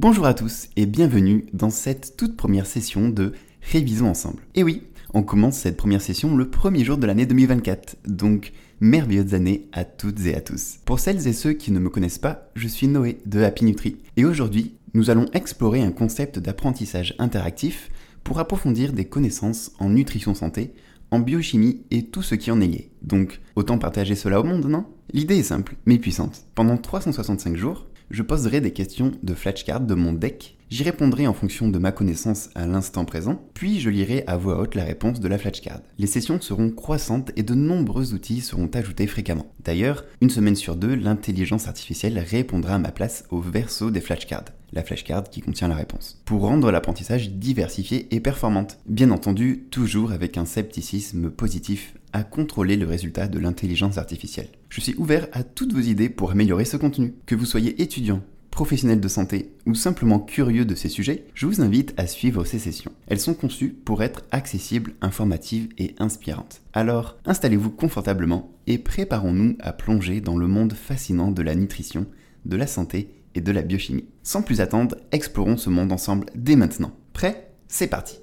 [0.00, 4.44] Bonjour à tous et bienvenue dans cette toute première session de Révisons ensemble.
[4.54, 9.34] Et oui, on commence cette première session le premier jour de l'année 2024, donc merveilleuse
[9.34, 10.76] année à toutes et à tous.
[10.84, 13.96] Pour celles et ceux qui ne me connaissent pas, je suis Noé de Happy Nutri
[14.16, 17.90] et aujourd'hui, nous allons explorer un concept d'apprentissage interactif
[18.22, 20.74] pour approfondir des connaissances en nutrition santé,
[21.10, 22.92] en biochimie et tout ce qui en est lié.
[23.02, 24.84] Donc, autant partager cela au monde, non?
[25.12, 26.44] L'idée est simple, mais puissante.
[26.54, 31.32] Pendant 365 jours, je poserai des questions de flashcard de mon deck, j'y répondrai en
[31.32, 35.20] fonction de ma connaissance à l'instant présent, puis je lirai à voix haute la réponse
[35.20, 35.80] de la flashcard.
[35.98, 39.46] Les sessions seront croissantes et de nombreux outils seront ajoutés fréquemment.
[39.64, 44.44] D'ailleurs, une semaine sur deux, l'intelligence artificielle répondra à ma place au verso des flashcards,
[44.72, 48.78] la flashcard qui contient la réponse, pour rendre l'apprentissage diversifié et performante.
[48.86, 54.48] Bien entendu, toujours avec un scepticisme positif à contrôler le résultat de l'intelligence artificielle.
[54.70, 57.14] Je suis ouvert à toutes vos idées pour améliorer ce contenu.
[57.26, 58.22] Que vous soyez étudiant,
[58.58, 62.58] professionnel de santé ou simplement curieux de ces sujets, je vous invite à suivre ces
[62.58, 62.90] sessions.
[63.06, 66.60] Elles sont conçues pour être accessibles, informatives et inspirantes.
[66.72, 72.06] Alors, installez-vous confortablement et préparons-nous à plonger dans le monde fascinant de la nutrition,
[72.46, 74.08] de la santé et de la biochimie.
[74.24, 76.90] Sans plus attendre, explorons ce monde ensemble dès maintenant.
[77.12, 77.52] Prêt?
[77.68, 78.18] C'est parti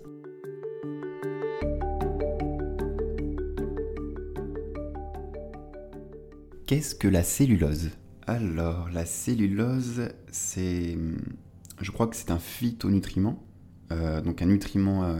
[6.67, 7.91] Qu'est-ce que la cellulose?
[8.27, 10.97] Alors, la cellulose, c'est.
[11.79, 13.43] Je crois que c'est un phytonutriment,
[13.91, 15.19] euh, donc un nutriment euh,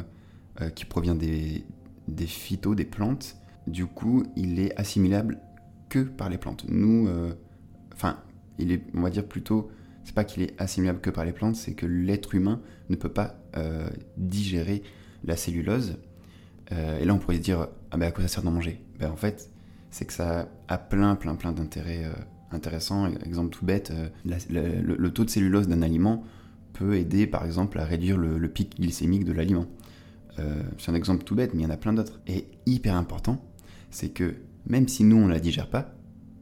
[0.61, 1.63] euh, qui provient des,
[2.25, 3.37] phytos, des plantes.
[3.67, 5.39] Du coup, il est assimilable
[5.89, 6.65] que par les plantes.
[6.67, 7.07] Nous,
[7.93, 8.19] enfin,
[8.57, 9.69] il est, on va dire plutôt,
[10.03, 13.09] c'est pas qu'il est assimilable que par les plantes, c'est que l'être humain ne peut
[13.09, 13.39] pas
[14.17, 14.83] digérer
[15.23, 15.97] la cellulose.
[16.71, 18.83] et là, on pourrait se dire, ah ben à quoi ça sert d'en manger?
[18.99, 19.49] Ben en fait,
[19.89, 22.05] c'est que ça a plein, plein, plein d'intérêts
[22.55, 23.07] euh, intéressants.
[23.25, 26.23] Exemple tout bête, euh, le, taux de cellulose d'un aliment
[26.73, 29.65] peut aider par exemple à réduire le, pic glycémique de l'aliment.
[30.39, 32.19] Euh, c'est un exemple tout bête, mais il y en a plein d'autres.
[32.27, 33.41] Et hyper important,
[33.91, 34.35] c'est que
[34.67, 35.94] même si nous on la digère pas,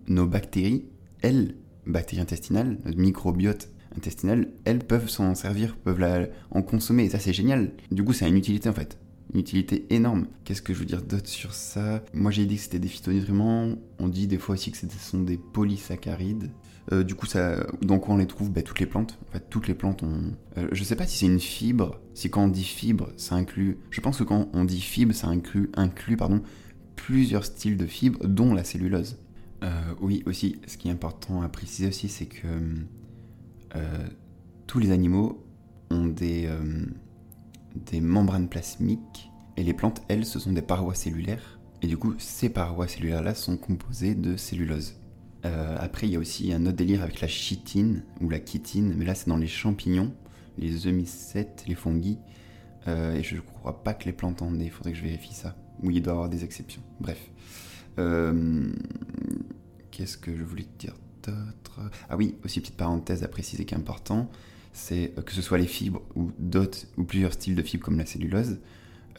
[0.08, 0.86] nos bactéries,
[1.22, 7.06] elles, bactéries intestinales, notre microbiote intestinal, elles peuvent s'en servir, peuvent en consommer.
[7.06, 7.72] Et ça c'est génial.
[7.92, 8.98] Du coup, c'est une utilité en fait
[9.34, 10.28] une utilité énorme.
[10.44, 12.04] Qu'est-ce que je veux dire d'autre sur ça?
[12.14, 15.22] Moi j'ai dit que c'était des phytonutriments, on dit des fois aussi que ce sont
[15.22, 16.52] des polysaccharides.
[16.92, 19.18] Euh, du coup, ça, dans quoi on les trouve bah, Toutes les plantes.
[19.30, 20.34] En fait, toutes les plantes ont.
[20.58, 23.78] Euh, je sais pas si c'est une fibre, si quand on dit fibre, ça inclut.
[23.90, 25.72] Je pense que quand on dit fibre, ça inclut,
[26.96, 29.18] plusieurs styles de fibres, dont la cellulose.
[29.64, 29.70] Euh,
[30.02, 32.48] oui, aussi, ce qui est important à préciser aussi, c'est que
[34.68, 35.44] tous les animaux
[35.90, 36.48] ont des
[37.76, 42.16] des membranes plasmiques, et les plantes, elles, ce sont des parois cellulaires, et du coup,
[42.18, 44.96] ces parois cellulaires-là sont composées de cellulose.
[45.46, 48.94] Euh, après, il y a aussi un autre délire avec la chitine, ou la chitine,
[48.98, 50.14] mais là, c'est dans les champignons,
[50.58, 52.18] les eumycètes, les fungi,
[52.88, 55.34] euh, et je crois pas que les plantes en aient, il faudrait que je vérifie
[55.34, 55.56] ça.
[55.82, 56.82] Oui, il doit y avoir des exceptions.
[57.00, 57.20] Bref.
[58.00, 58.72] Euh,
[59.92, 61.80] qu'est-ce que je voulais te dire d'autre?
[62.10, 64.30] Ah oui, aussi petite parenthèse à préciser qui est important,
[64.74, 68.06] c'est que ce soit les fibres ou d'autres ou plusieurs styles de fibres comme la
[68.06, 68.60] cellulose,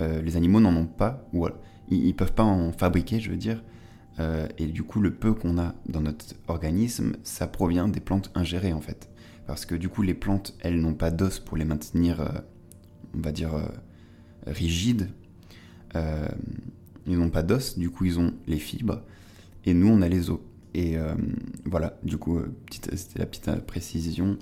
[0.00, 1.46] euh, les animaux n'en ont pas, ou
[1.88, 3.62] ils, ne peuvent pas en fabriquer, je veux dire.
[4.20, 8.30] Euh, et du coup, le peu qu'on a dans notre organisme, ça provient des plantes
[8.34, 9.08] ingérées en fait.
[9.46, 12.28] Parce que du coup, les plantes, elles n'ont pas d'os pour les maintenir, euh,
[13.14, 13.52] on va dire,
[14.46, 15.10] rigides.
[15.94, 19.02] ils n'ont pas d'os, du coup, ils ont les fibres.
[19.66, 20.40] Et nous, on a les os.
[20.74, 20.96] Et
[21.64, 22.40] voilà, du coup,
[22.70, 24.38] c'était la petite précision.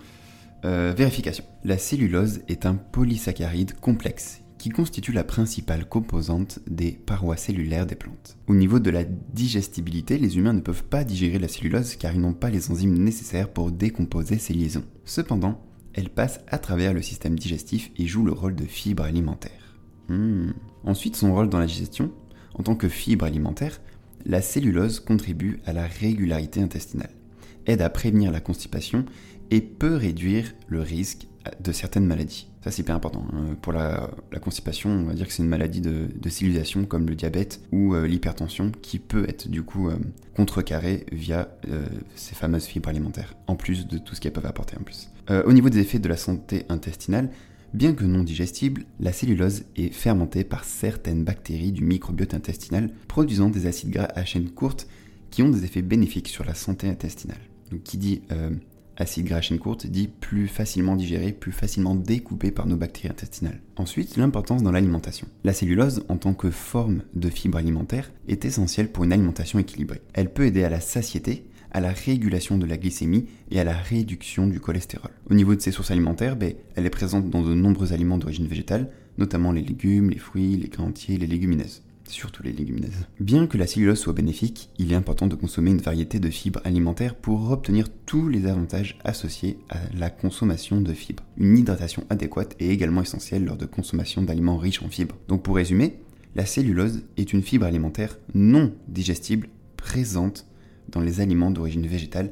[0.64, 1.44] Euh, vérification.
[1.64, 7.96] La cellulose est un polysaccharide complexe qui constitue la principale composante des parois cellulaires des
[7.96, 8.36] plantes.
[8.46, 12.20] Au niveau de la digestibilité, les humains ne peuvent pas digérer la cellulose car ils
[12.20, 14.84] n'ont pas les enzymes nécessaires pour décomposer ces liaisons.
[15.04, 15.60] Cependant,
[15.94, 19.76] elle passe à travers le système digestif et joue le rôle de fibre alimentaire.
[20.08, 20.52] Hmm.
[20.84, 22.12] Ensuite, son rôle dans la digestion,
[22.54, 23.80] en tant que fibre alimentaire,
[24.24, 27.10] la cellulose contribue à la régularité intestinale,
[27.66, 29.04] aide à prévenir la constipation
[29.52, 31.28] et peut réduire le risque
[31.60, 32.48] de certaines maladies.
[32.64, 33.26] Ça, c'est hyper important.
[33.34, 33.56] Hein.
[33.60, 34.08] Pour la,
[34.40, 38.06] constipation, on va dire que c'est une maladie de, de, comme le diabète ou euh,
[38.06, 39.98] l'hypertension qui peut être du coup euh,
[40.34, 44.76] contrecarrée via euh, ces fameuses fibres alimentaires, en plus de tout ce qu'elles peuvent apporter
[44.78, 45.10] en plus.
[45.44, 47.30] au niveau des effets de la santé intestinale,
[47.74, 53.50] bien que non digestible, la cellulose est fermentée par certaines bactéries du microbiote intestinal, produisant
[53.50, 54.88] des acides gras à chaîne courte
[55.30, 57.40] qui ont des effets bénéfiques sur la santé intestinale.
[57.70, 58.22] Donc qui dit
[58.96, 63.60] acide gras courte dit plus facilement digéré, plus facilement découpé par nos bactéries intestinales.
[63.76, 65.26] Ensuite, l'importance dans l'alimentation.
[65.44, 70.02] La cellulose, en tant que forme de fibre alimentaire, est essentielle pour une alimentation équilibrée.
[70.12, 73.76] Elle peut aider à la satiété, à la régulation de la glycémie et à la
[73.76, 75.10] réduction du cholestérol.
[75.30, 78.46] Au niveau de ses sources alimentaires, ben, elle est présente dans de nombreux aliments d'origine
[78.46, 83.06] végétale, notamment les légumes, les fruits, les grains entiers, les légumineuses surtout les légumineuses.
[83.18, 86.60] Bien que la cellulose soit bénéfique, il est important de consommer une variété de fibres
[86.64, 91.24] alimentaires pour obtenir tous les avantages associés à la consommation de fibres.
[91.36, 95.16] Une hydratation adéquate est également essentielle lors de consommation d'aliments riches en fibres.
[95.28, 95.96] Donc pour résumer,
[96.34, 100.46] la cellulose est une fibre alimentaire non digestible présente
[100.88, 102.30] dans les aliments d'origine végétale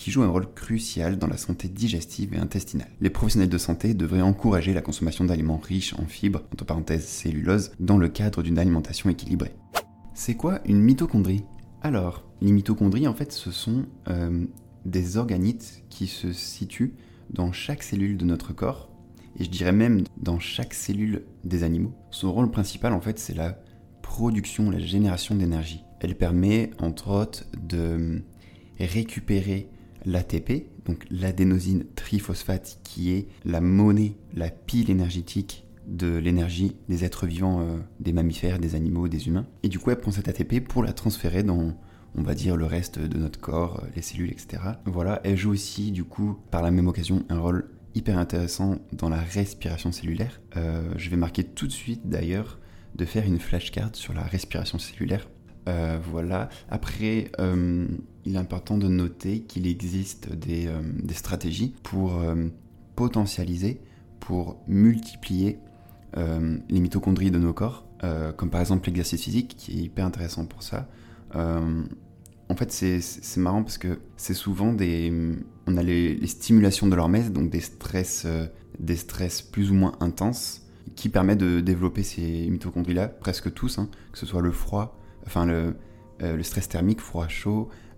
[0.00, 2.88] qui joue un rôle crucial dans la santé digestive et intestinale.
[3.02, 7.72] Les professionnels de santé devraient encourager la consommation d'aliments riches en fibres, entre parenthèses cellulose,
[7.80, 9.54] dans le cadre d'une alimentation équilibrée.
[10.14, 11.44] C'est quoi une mitochondrie?
[11.82, 14.46] Alors, les mitochondries, en fait, ce sont euh,
[14.86, 16.94] des organites qui se situent
[17.28, 18.88] dans chaque cellule de notre corps,
[19.38, 21.92] et je dirais même dans chaque cellule des animaux.
[22.10, 23.62] Son rôle principal, en fait, c'est la
[24.00, 25.84] production, la génération d'énergie.
[26.00, 28.22] Elle permet, entre autres, de
[28.78, 29.68] récupérer
[30.04, 37.26] l'ATP, donc l'adénosine triphosphate, qui est la monnaie, la pile énergétique de l'énergie des êtres
[37.26, 39.46] vivants, euh, des mammifères, des animaux, des humains.
[39.62, 41.74] Et du coup, elle prend cette ATP pour la transférer dans,
[42.14, 44.62] on va dire, le reste de notre corps, euh, les cellules, etc.
[44.84, 49.08] Voilà, elle joue aussi, du coup, par la même occasion, un rôle hyper intéressant dans
[49.08, 50.40] la respiration cellulaire.
[50.56, 52.60] Euh, je vais marquer tout de suite, d'ailleurs,
[52.94, 55.28] de faire une flashcard sur la respiration cellulaire
[56.02, 56.48] voilà.
[56.68, 57.30] Après,
[58.24, 60.82] il est important de noter qu'il existe des, euh,
[61.12, 62.22] stratégies pour
[62.96, 63.80] potentialiser,
[64.20, 65.58] pour multiplier
[66.16, 67.86] les mitochondries de nos corps,
[68.36, 70.88] comme par exemple l'exercice physique, qui est hyper intéressant pour ça.
[71.34, 75.12] en fait, c'est marrant parce que c'est souvent des...
[75.66, 78.26] On a les, stimulations de l'hormèse, donc des stress,
[78.78, 83.88] des stress plus ou moins intenses, qui permettent de développer ces mitochondries-là, presque tous, hein,
[84.12, 85.74] que ce soit le froid, enfin le,
[86.22, 87.89] euh, le stress thermique, froid, chaud, euh,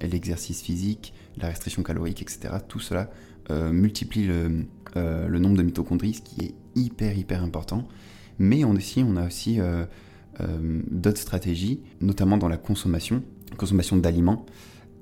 [0.00, 2.54] l'exercice physique, la restriction calorique, etc.
[2.68, 3.10] Tout cela
[3.50, 7.88] euh, multiplie le, le, nombre de mitochondries, ce qui est hyper hyper important.
[8.38, 9.58] Mais on, on a aussi
[10.90, 13.22] d'autres stratégies, notamment dans la consommation,
[13.56, 14.46] consommation d'aliments.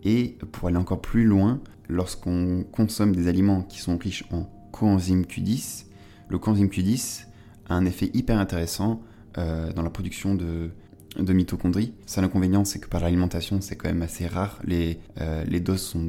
[0.04, 5.22] Et pour aller encore plus loin, lorsqu'on consomme des aliments qui sont riches en coenzyme
[5.22, 5.84] Q10,
[6.28, 7.26] le coenzyme Q10
[7.68, 9.02] a un effet hyper intéressant
[9.36, 10.70] dans la production de,
[11.16, 11.92] de mitochondries.
[12.06, 14.60] Seul inconvénient, c'est que par l'alimentation, c'est quand même assez rare.
[14.64, 16.04] Les, euh, les doses sont,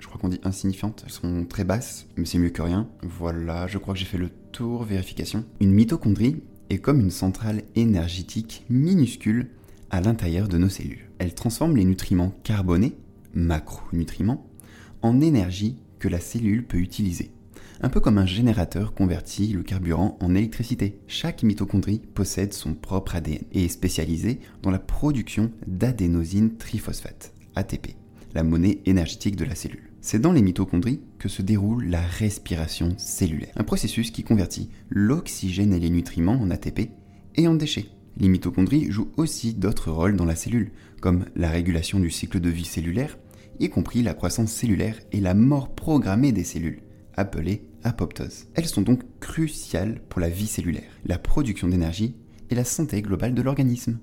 [0.00, 2.88] je crois qu'on dit insignifiantes, elles sont très basses, mais c'est mieux que rien.
[3.02, 5.44] Voilà, je crois que j'ai fait le tour, vérification.
[5.60, 9.50] Une mitochondrie est comme une centrale énergétique minuscule
[9.90, 11.10] à l'intérieur de nos cellules.
[11.18, 12.96] Elle transforme les nutriments carbonés,
[13.34, 14.46] macronutriments,
[15.02, 17.30] en énergie que la cellule peut utiliser
[17.80, 21.00] un peu comme un générateur convertit le carburant en électricité.
[21.06, 27.96] Chaque mitochondrie possède son propre ADN et est spécialisée dans la production d'adénosine triphosphate, ATP,
[28.34, 29.90] la monnaie énergétique de la cellule.
[30.00, 35.72] C'est dans les mitochondries que se déroule la respiration cellulaire, un processus qui convertit l'oxygène
[35.72, 36.90] et les nutriments en ATP
[37.36, 37.86] et en déchets.
[38.18, 42.50] Les mitochondries jouent aussi d'autres rôles dans la cellule, comme la régulation du cycle de
[42.50, 43.16] vie cellulaire,
[43.60, 46.82] y compris la croissance cellulaire et la mort programmée des cellules,
[47.16, 48.46] appelée apoptose.
[48.54, 52.14] Elles sont donc cruciales pour la vie cellulaire, la production d'énergie
[52.50, 53.98] et la santé globale de l'organisme.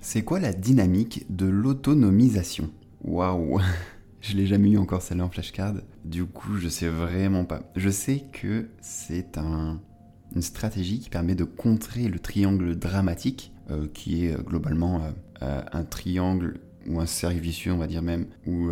[0.00, 2.70] C'est quoi la dynamique de l'autonomisation?
[3.02, 3.60] Waouh
[4.20, 5.74] Je l'ai jamais eu encore celle-là en flashcard.
[6.04, 7.70] Du coup, je sais vraiment pas.
[7.76, 14.24] Je sais que c'est une stratégie qui permet de contrer le triangle dramatique, euh, qui
[14.24, 15.02] est euh, globalement
[15.42, 18.70] euh, un triangle ou un cercle vicieux, on va dire même, où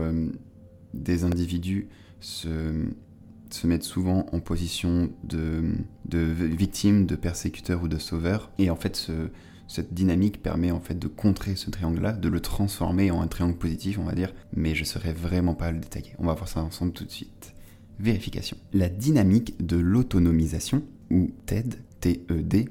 [0.92, 1.88] des individus
[2.20, 2.86] se,
[3.54, 5.62] se mettent souvent en position de,
[6.10, 8.50] victime, de persécuteur ou de sauveur.
[8.58, 9.10] Et en fait,
[9.68, 13.56] cette dynamique permet en fait de contrer ce triangle-là, de le transformer en un triangle
[13.56, 14.34] positif, on va dire.
[14.54, 16.12] Mais je saurais vraiment pas le détailler.
[16.18, 17.54] On va voir ça ensemble tout de suite.
[17.98, 18.56] Vérification.
[18.72, 22.68] La dynamique de l'autonomisation, ou TED, T-E-D,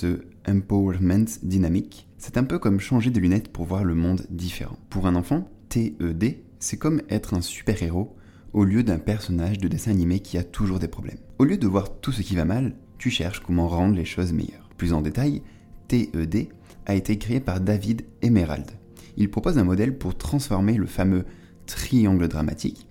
[0.00, 4.78] The Empowerment Dynamic, c'est un peu comme changer de lunettes pour voir le monde différent.
[4.90, 8.16] Pour un enfant, TED, c'est comme être un super-héros
[8.54, 11.18] au lieu d'un personnage de dessin animé qui a toujours des problèmes.
[11.38, 14.32] Au lieu de voir tout ce qui va mal, tu cherches comment rendre les choses
[14.32, 14.70] meilleures.
[14.78, 15.42] Plus en détail,
[15.88, 16.48] TED
[16.86, 18.70] a été créé par David Emerald.
[19.16, 21.24] Il propose un modèle pour transformer le fameux
[21.66, 22.86] triangle dramatique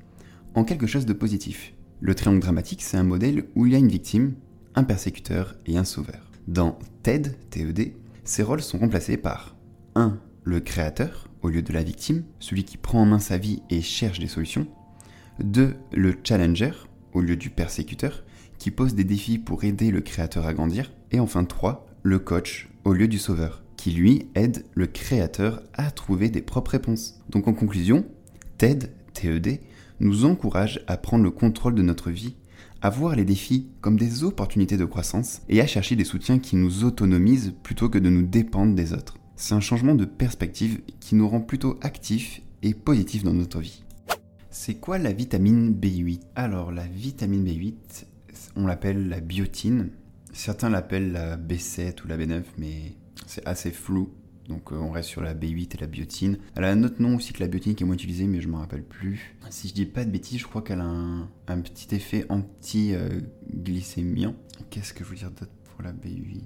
[0.53, 1.73] en quelque chose de positif.
[2.01, 4.33] Le triangle dramatique, c'est un modèle où il y a une victime,
[4.75, 6.29] un persécuteur et un sauveur.
[6.47, 7.93] Dans TED, TED,
[8.25, 9.55] ces rôles sont remplacés par
[9.95, 10.19] 1.
[10.43, 13.81] Le créateur, au lieu de la victime, celui qui prend en main sa vie et
[13.81, 14.67] cherche des solutions,
[15.39, 15.75] 2.
[15.93, 16.71] Le challenger,
[17.13, 18.23] au lieu du persécuteur,
[18.57, 20.91] qui pose des défis pour aider le créateur à grandir.
[21.11, 21.87] Et enfin 3.
[22.03, 26.71] Le coach, au lieu du sauveur, qui lui aide le créateur à trouver des propres
[26.71, 27.19] réponses.
[27.29, 28.05] Donc en conclusion,
[28.57, 29.59] TED, TED,
[29.99, 32.35] nous encourage à prendre le contrôle de notre vie,
[32.81, 36.55] à voir les défis comme des opportunités de croissance et à chercher des soutiens qui
[36.55, 39.17] nous autonomisent plutôt que de nous dépendre des autres.
[39.35, 43.83] C'est un changement de perspective qui nous rend plutôt actifs et positifs dans notre vie.
[44.55, 48.05] C'est quoi la vitamine B8 Alors la vitamine B8,
[48.55, 49.89] on l'appelle la biotine.
[50.31, 52.93] Certains l'appellent la B7 ou la B9, mais
[53.25, 54.13] c'est assez flou.
[54.47, 56.37] Donc euh, on reste sur la B8 et la biotine.
[56.55, 58.47] Elle a un autre nom aussi que la biotine qui est moins utilisée, mais je
[58.47, 59.35] ne me rappelle plus.
[59.49, 61.27] Si je dis pas de bêtises, je crois qu'elle a un,
[61.61, 64.35] petit effet anti-glycémiant.
[64.69, 65.49] Qu'est-ce que je veux dire d'autre?
[65.73, 66.43] Pour la B8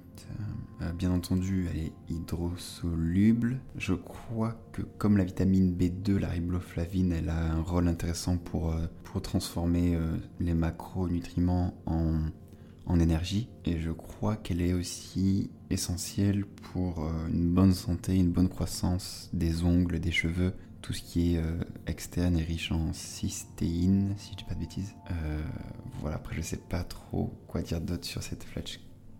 [0.81, 3.60] euh, Bien entendu, elle est hydrosoluble.
[3.77, 8.72] Je crois que comme la vitamine B2, la riboflavine, elle a un rôle intéressant pour,
[8.72, 9.98] euh, pour transformer
[10.39, 12.19] les macronutriments en
[12.88, 18.31] en énergie et je crois qu'elle est aussi essentielle pour euh, une bonne santé, une
[18.31, 22.93] bonne croissance des ongles, des cheveux, tout ce qui est euh, externe et riche en
[22.93, 24.96] cystéine, si je dis pas de bêtises.
[25.12, 25.41] Euh,
[26.00, 28.46] voilà, après je sais pas trop quoi dire d'autre sur cette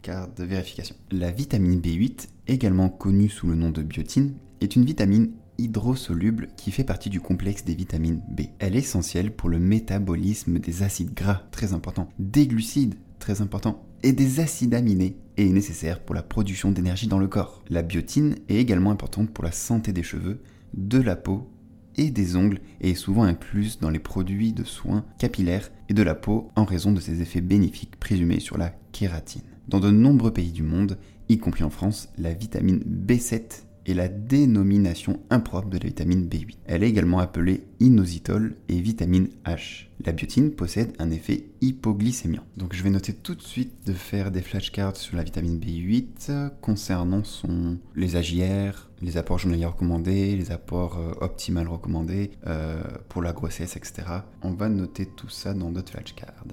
[0.08, 0.96] de vérification.
[1.12, 6.72] La vitamine B8, également connue sous le nom de biotine, est une vitamine hydrosoluble qui
[6.72, 8.42] fait partie du complexe des vitamines B.
[8.60, 13.84] Elle est essentielle pour le métabolisme des acides gras, très important, des glucides, très important,
[14.04, 17.64] et des acides aminés et est nécessaire pour la production d'énergie dans le corps.
[17.70, 20.42] La biotine est également importante pour la santé des cheveux,
[20.74, 21.50] de la peau
[21.96, 26.04] et des ongles et est souvent incluse dans les produits de soins capillaires et de
[26.04, 29.57] la peau en raison de ses effets bénéfiques présumés sur la kératine.
[29.68, 30.98] Dans de nombreux pays du monde,
[31.28, 36.56] y compris en France, la vitamine B7 est la dénomination impropre de la vitamine B8.
[36.66, 39.88] Elle est également appelée inositol et vitamine H.
[40.06, 42.44] La biotine possède un effet hypoglycémiant.
[42.56, 46.52] Donc je vais noter tout de suite de faire des flashcards sur la vitamine B8
[46.62, 53.22] concernant son, les AGR, les apports journaliers recommandés, les apports euh, optimales recommandés euh, pour
[53.22, 54.04] la grossesse, etc.
[54.42, 56.46] On va noter tout ça dans d'autres flashcards.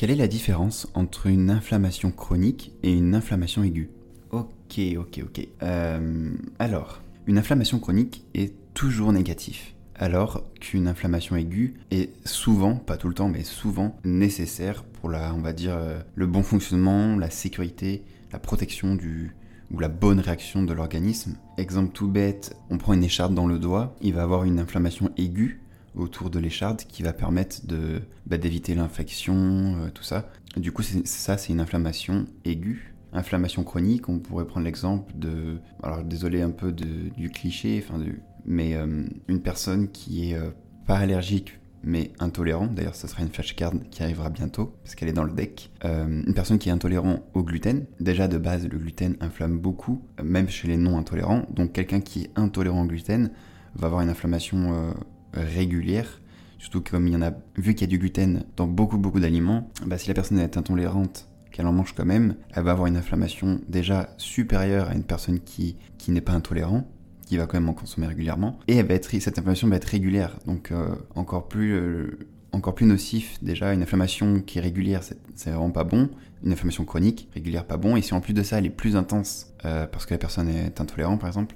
[0.00, 3.90] Quelle est la différence entre une inflammation chronique et une inflammation aiguë?
[4.30, 5.48] Ok, ok, ok.
[5.62, 9.58] Euh, alors, une inflammation chronique est toujours négative,
[9.94, 15.34] alors qu'une inflammation aiguë est souvent, pas tout le temps, mais souvent nécessaire pour la,
[15.34, 18.02] on va euh, le bon fonctionnement, la sécurité,
[18.32, 19.36] la protection du,
[19.70, 21.36] ou la bonne réaction de l'organisme.
[21.58, 25.10] Exemple tout bête, on prend une écharde dans le doigt, il va avoir une inflammation
[25.18, 25.60] aiguë
[25.94, 30.28] autour de l'écharde qui va permettre de bah, d'éviter l'infection, euh, tout ça.
[30.56, 36.04] Du coup, ça, c'est une inflammation aiguë inflammation chronique, on pourrait prendre l'exemple de, alors
[36.04, 38.00] désolé un peu du cliché, enfin
[38.46, 40.50] mais euh, une personne qui est euh,
[40.86, 45.12] pas allergique mais intolérant, d'ailleurs ça sera une flashcard qui arrivera bientôt parce qu'elle est
[45.12, 49.16] dans le deck, une personne qui est intolérant au gluten, déjà de base le gluten
[49.20, 53.32] inflamme beaucoup, même chez les non intolérants, donc quelqu'un qui est intolérant au gluten
[53.74, 54.94] va avoir une inflammation
[55.32, 56.20] régulière,
[56.58, 59.20] surtout comme il y en a, vu qu'il y a du gluten dans beaucoup beaucoup
[59.20, 62.86] d'aliments, bah, si la personne est intolérante qu'elle en mange quand même, elle va avoir
[62.86, 66.88] une inflammation déjà supérieure à une personne qui, qui n'est pas intolérant,
[67.26, 68.84] qui va quand même en consommer régulièrement, et
[69.20, 71.72] cette inflammation va être régulière, donc euh, encore plus...
[71.72, 72.18] Euh,
[72.52, 76.10] encore plus nocif déjà, une inflammation qui est régulière, c'est vraiment pas bon.
[76.42, 77.94] Une inflammation chronique, régulière, pas bon.
[77.94, 80.48] Et si en plus de ça, elle est plus intense euh, parce que la personne
[80.48, 81.54] est intolérante, par exemple,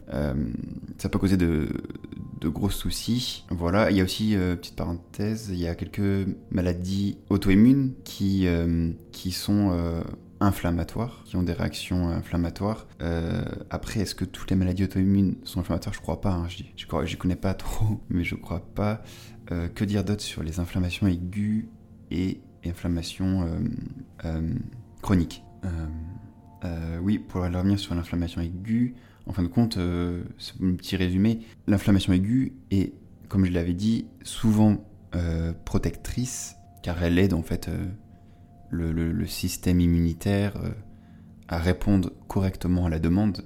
[0.98, 1.68] ça peut causer de,
[2.44, 3.44] de, gros soucis.
[3.50, 8.46] Voilà, il y a aussi, petite parenthèse, il y a quelques maladies auto-immunes qui,
[9.14, 10.02] qui sont euh,
[10.40, 12.86] inflammatoires, qui ont des réactions inflammatoires.
[13.00, 15.94] Euh, après, est-ce que toutes les maladies auto-immunes sont inflammatoires?
[15.94, 16.32] Je crois pas.
[16.32, 19.02] Hein, je, je, connais pas trop, mais je crois pas.
[19.52, 21.66] Euh, que dire d'autre sur les inflammations aiguës
[22.10, 23.48] et inflammations
[25.00, 25.42] chroniques?
[27.02, 28.94] Oui, pour revenir sur l'inflammation aiguë,
[29.26, 29.78] en fin de compte,
[30.38, 31.40] c'est un petit résumé.
[31.66, 32.92] L'inflammation aiguë est,
[33.28, 34.84] comme je l'avais dit, souvent
[35.64, 37.70] protectrice, car elle aide en fait
[38.74, 40.70] le, système immunitaire euh,
[41.48, 43.44] à répondre correctement à la demande,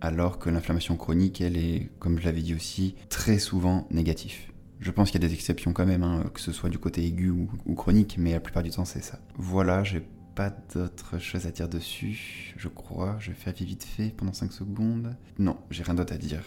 [0.00, 4.36] alors que l'inflammation chronique, elle est, comme je l'avais dit aussi, très souvent négative.
[4.80, 7.04] Je pense qu'il y a des exceptions quand même, hein, que ce soit du côté
[7.04, 9.18] aigu ou, chronique, mais la plupart du temps c'est ça.
[9.36, 13.16] Voilà, j'ai pas d'autres choses à dire dessus, je crois.
[13.20, 15.14] Je vais faire vite fait pendant 5 secondes.
[15.38, 16.42] Non, j'ai rien d'autre à dire.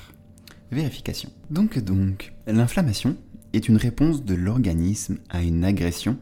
[0.72, 1.32] Vérification.
[1.50, 3.16] Donc donc, l'inflammation
[3.54, 6.18] est une réponse de l'organisme à une agression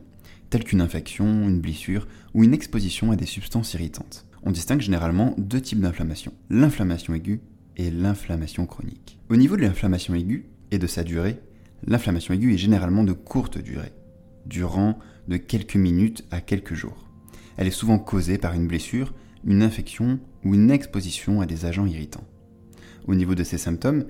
[0.49, 4.25] telles qu'une infection, une blessure ou une exposition à des substances irritantes.
[4.43, 7.41] On distingue généralement deux types d'inflammation, l'inflammation aiguë
[7.77, 9.17] et l'inflammation chronique.
[9.29, 11.39] Au niveau de l'inflammation aiguë et de sa durée,
[11.87, 13.91] l'inflammation aiguë est généralement de courte durée,
[14.45, 17.04] durant de quelques minutes à quelques jours.
[17.57, 19.13] Elle est souvent causée par une blessure,
[19.45, 22.27] une infection ou une exposition à des agents irritants.
[23.07, 24.05] Au niveau de ces symptômes,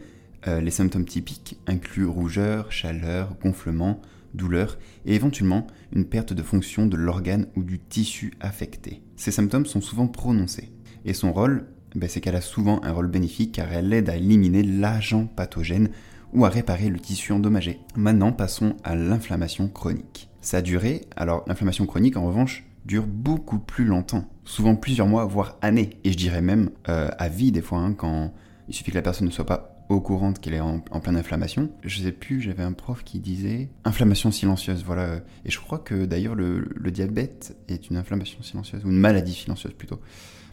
[0.48, 4.00] Euh, les symptômes typiques incluent rougeur, chaleur, gonflement,
[4.36, 9.02] douleur et éventuellement une perte de fonction de l'organe ou du tissu affecté.
[9.16, 10.72] Ces symptômes sont souvent prononcés
[11.04, 14.18] et son rôle, ben, c'est qu'elle a souvent un rôle bénéfique car elle aide à
[14.18, 15.90] éliminer l'agent pathogène
[16.34, 17.80] ou à réparer le tissu endommagé.
[17.96, 20.30] Maintenant, passons à l'inflammation chronique.
[20.42, 25.58] Sa durée, alors l'inflammation chronique en revanche, dure beaucoup plus longtemps, souvent plusieurs mois, voire
[25.62, 28.34] années, et je dirais même euh, à vie des fois, hein, quand
[28.68, 31.70] il suffit que la personne ne soit pas au courant qu'elle est en, pleine inflammation.
[31.84, 35.20] Je sais plus, j'avais un prof qui disait inflammation silencieuse, voilà.
[35.46, 39.74] Et je crois que d'ailleurs le, diabète est une inflammation silencieuse, ou une maladie silencieuse
[39.74, 40.00] plutôt.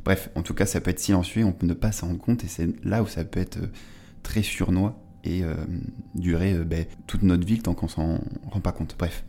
[0.05, 2.45] Bref, en tout cas, ça peut être silencieux, on peut ne pas s'en rendre compte,
[2.45, 3.71] et c'est là où ça peut être euh,
[4.23, 5.55] très surnois et euh,
[6.15, 8.21] durer ben, toute notre vie tant qu'on s'en
[8.51, 8.97] rend pas compte.
[8.99, 9.25] Bref.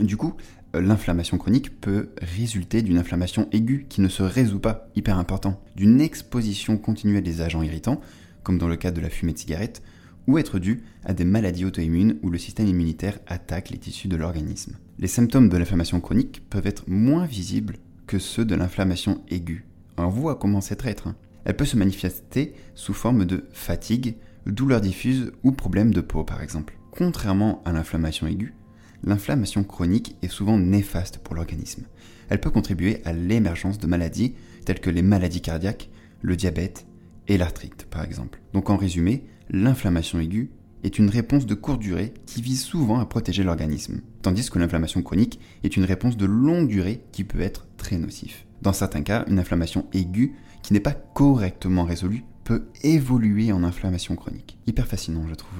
[0.00, 0.34] Du coup,
[0.74, 6.00] l'inflammation chronique peut résulter d'une inflammation aiguë qui ne se résout pas, hyper important, d'une
[6.00, 8.00] exposition continue à des agents irritants,
[8.42, 9.82] comme dans le cas de la fumée de cigarette,
[10.26, 14.16] ou être dû à des maladies auto-immunes où le système immunitaire attaque les tissus de
[14.16, 14.76] l'organisme.
[14.98, 19.64] Les symptômes de l'inflammation chronique peuvent être moins visibles que ceux de l'inflammation aiguë.
[19.96, 21.08] On voit comment c'est traître.
[21.08, 21.16] Hein.
[21.44, 24.16] Elle peut se manifester sous forme de fatigue,
[24.46, 26.76] douleur diffuse ou problème de peau par exemple.
[26.90, 28.54] Contrairement à l'inflammation aiguë,
[29.02, 31.84] l'inflammation chronique est souvent néfaste pour l'organisme.
[32.28, 35.90] Elle peut contribuer à l'émergence de maladies telles que les maladies cardiaques,
[36.20, 36.86] le diabète
[37.26, 38.40] et l'arthrite par exemple.
[38.52, 40.50] Donc en résumé, l'inflammation aiguë
[40.84, 45.02] est une réponse de courte durée qui vise souvent à protéger l'organisme, tandis que l'inflammation
[45.02, 48.46] chronique est une réponse de longue durée qui peut être très nocif.
[48.62, 54.16] Dans certains cas, une inflammation aiguë qui n'est pas correctement résolue peut évoluer en inflammation
[54.16, 54.58] chronique.
[54.66, 55.58] Hyper fascinant, je trouve.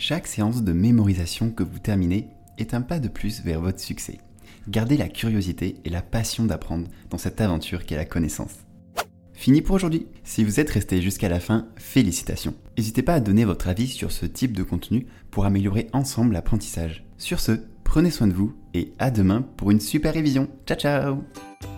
[0.00, 4.18] Chaque séance de mémorisation que vous terminez est un pas de plus vers votre succès.
[4.68, 8.54] Gardez la curiosité et la passion d'apprendre dans cette aventure qu'est la connaissance.
[9.32, 10.06] Fini pour aujourd'hui.
[10.22, 12.54] Si vous êtes resté jusqu'à la fin, félicitations.
[12.76, 17.04] N'hésitez pas à donner votre avis sur ce type de contenu pour améliorer ensemble l'apprentissage.
[17.18, 17.52] Sur ce,
[17.82, 20.48] prenez soin de vous et à demain pour une super révision.
[20.64, 21.77] Ciao ciao